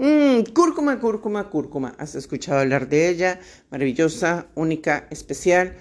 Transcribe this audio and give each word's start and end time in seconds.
Mmm, 0.00 0.44
cúrcuma, 0.54 1.00
cúrcuma, 1.00 1.50
cúrcuma. 1.50 1.96
¿Has 1.98 2.14
escuchado 2.14 2.60
hablar 2.60 2.88
de 2.88 3.08
ella? 3.08 3.40
Maravillosa, 3.68 4.46
única, 4.54 5.08
especial. 5.10 5.76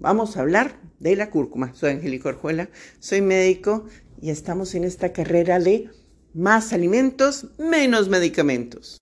Vamos 0.00 0.36
a 0.36 0.40
hablar 0.40 0.80
de 0.98 1.14
la 1.14 1.28
cúrcuma. 1.28 1.74
Soy 1.74 1.90
Angélica 1.90 2.30
Orjuela, 2.30 2.70
soy 3.00 3.20
médico 3.20 3.84
y 4.22 4.30
estamos 4.30 4.74
en 4.74 4.84
esta 4.84 5.12
carrera 5.12 5.60
de 5.60 5.90
más 6.32 6.72
alimentos, 6.72 7.48
menos 7.58 8.08
medicamentos. 8.08 8.98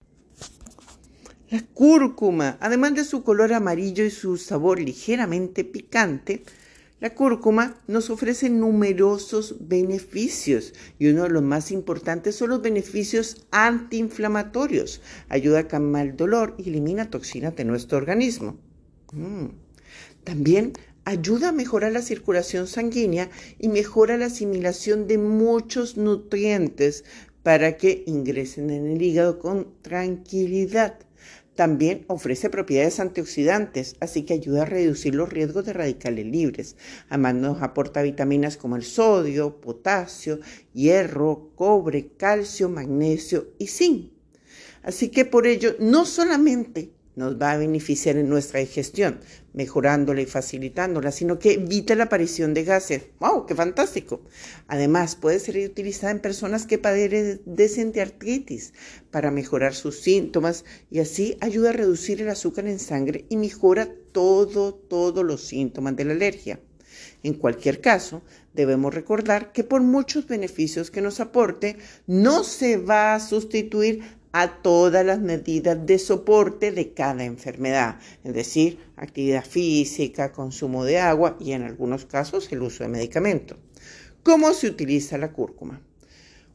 La 1.48 1.62
cúrcuma, 1.62 2.58
además 2.60 2.96
de 2.96 3.04
su 3.04 3.22
color 3.22 3.52
amarillo 3.52 4.04
y 4.04 4.10
su 4.10 4.38
sabor 4.38 4.80
ligeramente 4.80 5.62
picante, 5.62 6.42
la 6.98 7.14
cúrcuma 7.14 7.78
nos 7.86 8.08
ofrece 8.08 8.48
numerosos 8.48 9.56
beneficios 9.60 10.72
y 10.98 11.08
uno 11.08 11.24
de 11.24 11.28
los 11.28 11.42
más 11.42 11.70
importantes 11.70 12.36
son 12.36 12.50
los 12.50 12.62
beneficios 12.62 13.46
antiinflamatorios. 13.50 15.02
Ayuda 15.28 15.60
a 15.60 15.68
calmar 15.68 16.06
el 16.06 16.16
dolor 16.16 16.54
y 16.56 16.70
elimina 16.70 17.10
toxinas 17.10 17.54
de 17.54 17.64
nuestro 17.64 17.98
organismo. 17.98 18.56
Mm. 19.12 19.48
También 20.24 20.72
ayuda 21.04 21.50
a 21.50 21.52
mejorar 21.52 21.92
la 21.92 22.02
circulación 22.02 22.66
sanguínea 22.66 23.28
y 23.58 23.68
mejora 23.68 24.16
la 24.16 24.26
asimilación 24.26 25.06
de 25.06 25.18
muchos 25.18 25.98
nutrientes 25.98 27.04
para 27.42 27.76
que 27.76 28.04
ingresen 28.06 28.70
en 28.70 28.86
el 28.86 29.02
hígado 29.02 29.38
con 29.38 29.68
tranquilidad. 29.82 30.98
También 31.56 32.04
ofrece 32.08 32.50
propiedades 32.50 33.00
antioxidantes, 33.00 33.96
así 34.00 34.24
que 34.24 34.34
ayuda 34.34 34.62
a 34.62 34.66
reducir 34.66 35.14
los 35.14 35.30
riesgos 35.30 35.64
de 35.64 35.72
radicales 35.72 36.26
libres. 36.26 36.76
Además 37.08 37.34
nos 37.34 37.62
aporta 37.62 38.02
vitaminas 38.02 38.58
como 38.58 38.76
el 38.76 38.82
sodio, 38.82 39.58
potasio, 39.58 40.38
hierro, 40.74 41.50
cobre, 41.54 42.08
calcio, 42.18 42.68
magnesio 42.68 43.54
y 43.58 43.68
zinc. 43.68 44.12
Así 44.82 45.08
que 45.08 45.24
por 45.24 45.46
ello 45.46 45.74
no 45.80 46.04
solamente 46.04 46.92
nos 47.16 47.40
va 47.40 47.52
a 47.52 47.56
beneficiar 47.58 48.16
en 48.16 48.28
nuestra 48.28 48.60
digestión, 48.60 49.20
mejorándola 49.54 50.20
y 50.20 50.26
facilitándola, 50.26 51.10
sino 51.10 51.38
que 51.38 51.54
evita 51.54 51.94
la 51.94 52.04
aparición 52.04 52.54
de 52.54 52.64
gases. 52.64 53.06
¡Wow! 53.20 53.46
¡Qué 53.46 53.54
fantástico! 53.54 54.20
Además, 54.68 55.16
puede 55.16 55.40
ser 55.40 55.56
utilizada 55.68 56.12
en 56.12 56.20
personas 56.20 56.66
que 56.66 56.78
padecen 56.78 57.92
de 57.92 58.00
artritis 58.00 58.74
para 59.10 59.30
mejorar 59.30 59.74
sus 59.74 59.98
síntomas 59.98 60.64
y 60.90 61.00
así 61.00 61.36
ayuda 61.40 61.70
a 61.70 61.72
reducir 61.72 62.20
el 62.20 62.28
azúcar 62.28 62.66
en 62.66 62.78
sangre 62.78 63.24
y 63.30 63.38
mejora 63.38 63.88
todo, 64.12 64.74
todos 64.74 65.24
los 65.24 65.40
síntomas 65.40 65.96
de 65.96 66.04
la 66.04 66.12
alergia. 66.12 66.60
En 67.22 67.34
cualquier 67.34 67.80
caso, 67.80 68.22
debemos 68.54 68.94
recordar 68.94 69.52
que 69.52 69.64
por 69.64 69.80
muchos 69.80 70.26
beneficios 70.26 70.90
que 70.90 71.00
nos 71.00 71.20
aporte, 71.20 71.76
no 72.06 72.44
se 72.44 72.76
va 72.76 73.14
a 73.14 73.20
sustituir 73.20 74.02
a 74.38 74.60
todas 74.60 75.02
las 75.06 75.18
medidas 75.18 75.86
de 75.86 75.98
soporte 75.98 76.70
de 76.70 76.92
cada 76.92 77.24
enfermedad, 77.24 77.98
es 78.22 78.34
decir, 78.34 78.78
actividad 78.96 79.42
física, 79.42 80.32
consumo 80.32 80.84
de 80.84 80.98
agua 80.98 81.38
y 81.40 81.52
en 81.52 81.62
algunos 81.62 82.04
casos 82.04 82.52
el 82.52 82.60
uso 82.60 82.84
de 82.84 82.90
medicamentos. 82.90 83.56
¿Cómo 84.22 84.52
se 84.52 84.66
utiliza 84.66 85.16
la 85.16 85.32
cúrcuma? 85.32 85.80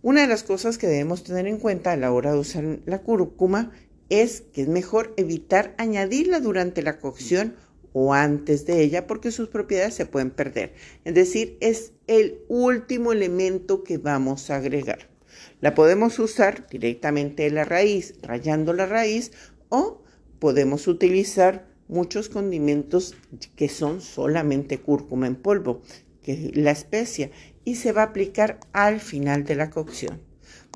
Una 0.03 0.21
de 0.21 0.27
las 0.27 0.43
cosas 0.43 0.77
que 0.77 0.85
debemos 0.85 1.23
tener 1.23 1.47
en 1.47 1.57
cuenta 1.57 1.91
a 1.91 1.97
la 1.97 2.11
hora 2.11 2.33
de 2.33 2.38
usar 2.38 2.63
la 2.85 3.01
cúrcuma 3.01 3.71
es 4.09 4.41
que 4.53 4.61
es 4.61 4.67
mejor 4.67 5.16
evitar 5.17 5.73
añadirla 5.79 6.39
durante 6.39 6.83
la 6.83 6.99
cocción 6.99 7.55
o 7.93 8.13
antes 8.13 8.67
de 8.67 8.83
ella 8.83 9.07
porque 9.07 9.31
sus 9.31 9.49
propiedades 9.49 9.95
se 9.95 10.05
pueden 10.05 10.29
perder. 10.29 10.75
Es 11.03 11.16
decir, 11.16 11.57
es 11.61 11.93
el 12.05 12.41
último 12.47 13.11
elemento 13.11 13.83
que 13.83 13.97
vamos 13.97 14.51
a 14.51 14.57
agregar. 14.57 15.10
La 15.59 15.75
podemos 15.75 16.19
usar 16.19 16.67
directamente 16.69 17.45
en 17.45 17.55
la 17.55 17.63
raíz, 17.63 18.15
rayando 18.21 18.73
la 18.73 18.85
raíz, 18.85 19.31
o 19.69 20.01
podemos 20.39 20.88
utilizar 20.88 21.67
muchos 21.88 22.29
condimentos 22.29 23.15
que 23.55 23.69
son 23.69 24.01
solamente 24.01 24.79
cúrcuma 24.79 25.28
en 25.28 25.35
polvo, 25.35 25.81
que 26.23 26.33
es 26.33 26.56
la 26.56 26.72
especia, 26.72 27.31
y 27.66 27.75
se 27.75 27.91
va 27.91 28.01
a 28.01 28.06
aplicar 28.06 28.59
al 28.73 29.00
final 29.00 29.44
de 29.44 29.56
la 29.56 29.69
cocción. 29.69 30.22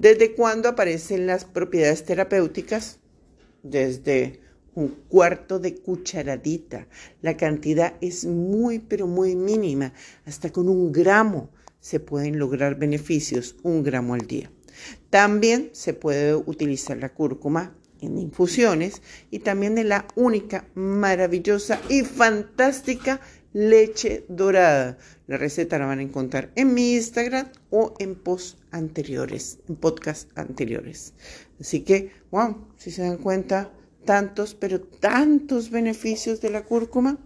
¿Desde 0.01 0.35
cuándo 0.35 0.69
aparecen 0.69 1.25
las 1.25 1.45
propiedades 1.45 2.03
terapéuticas? 2.03 2.99
Desde 3.63 4.41
un 4.75 4.89
cuarto 5.07 5.57
de 5.59 5.75
cucharadita. 5.75 6.87
La 7.21 7.37
cantidad 7.37 7.95
es 8.01 8.25
muy, 8.25 8.79
pero 8.79 9.07
muy 9.07 9.35
mínima. 9.35 9.93
Hasta 10.25 10.51
con 10.51 10.69
un 10.69 10.91
gramo 10.91 11.49
se 11.85 11.99
pueden 11.99 12.39
lograr 12.39 12.79
beneficios, 12.79 13.57
un 13.61 13.83
gramo 13.83 14.15
al 14.15 14.25
día. 14.25 14.49
También 15.11 15.69
se 15.73 15.93
puede 15.93 16.33
utilizar 16.33 16.97
la 16.97 17.13
cúrcuma 17.13 17.75
en 18.01 18.17
infusiones 18.17 19.03
y 19.29 19.37
también 19.37 19.77
en 19.77 19.89
la 19.89 20.07
única, 20.15 20.67
maravillosa 20.73 21.79
y 21.87 22.01
fantástica 22.01 23.21
leche 23.53 24.25
dorada. 24.29 24.97
La 25.27 25.37
receta 25.37 25.77
la 25.77 25.85
van 25.85 25.99
a 25.99 26.01
encontrar 26.01 26.49
en 26.55 26.73
mi 26.73 26.95
Instagram 26.95 27.51
o 27.69 27.93
en 27.99 28.15
posts 28.15 28.57
anteriores, 28.71 29.59
en 29.69 29.75
podcasts 29.75 30.27
anteriores. 30.33 31.13
Así 31.59 31.81
que, 31.81 32.09
wow, 32.31 32.65
si 32.77 32.89
se 32.89 33.03
dan 33.03 33.17
cuenta, 33.17 33.71
tantos, 34.05 34.55
pero 34.55 34.81
tantos 34.81 35.69
beneficios 35.69 36.41
de 36.41 36.49
la 36.49 36.63
cúrcuma. 36.63 37.19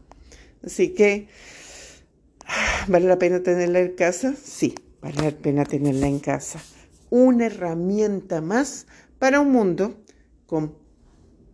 Así 0.61 0.89
que, 0.89 1.29
¿vale 2.87 3.07
la 3.07 3.19
pena 3.19 3.41
tenerla 3.41 3.79
en 3.79 3.95
casa? 3.95 4.35
Sí, 4.41 4.75
vale 5.01 5.21
la 5.21 5.31
pena 5.31 5.65
tenerla 5.65 6.07
en 6.07 6.19
casa 6.19 6.59
una 7.09 7.47
herramienta 7.47 8.41
más 8.41 8.87
para 9.17 9.39
un 9.39 9.51
mundo 9.51 10.03
con 10.45 10.75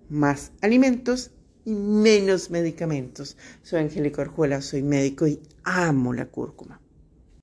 más 0.10 0.52
alimentos 0.62 1.32
y 1.66 1.74
menos 1.74 2.52
medicamentos. 2.52 3.38
Soy 3.64 3.80
Angélica 3.80 4.22
Orjuela, 4.22 4.62
soy 4.62 4.84
médico 4.84 5.28
y 5.28 5.42
amo 5.64 6.14
la 6.14 6.28
cúrcuma. 6.28 6.80